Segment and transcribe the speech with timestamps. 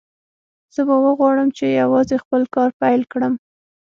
[0.73, 3.33] زه به وغواړم چې یوازې خپل کار پیل کړم